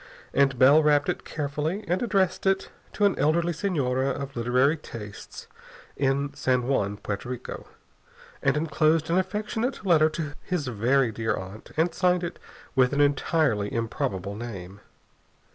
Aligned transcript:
And 0.33 0.57
Bell 0.57 0.81
wrapped 0.81 1.09
it 1.09 1.23
carefully, 1.25 1.83
and 1.87 2.01
addressed 2.01 2.47
it 2.47 2.71
to 2.93 3.05
an 3.05 3.15
elderly 3.19 3.53
senora 3.53 4.09
of 4.09 4.35
literary 4.35 4.75
tastes 4.75 5.45
in 5.95 6.33
San 6.33 6.63
Juan, 6.63 6.97
Porto 6.97 7.29
Rico, 7.29 7.67
and 8.41 8.57
enclosed 8.57 9.11
an 9.11 9.19
affectionate 9.19 9.85
letter 9.85 10.09
to 10.09 10.33
his 10.41 10.65
very 10.65 11.11
dear 11.11 11.35
aunt, 11.35 11.69
and 11.77 11.93
signed 11.93 12.23
it 12.23 12.39
with 12.73 12.93
an 12.93 12.99
entirely 12.99 13.71
improbable 13.71 14.33
name. 14.33 14.79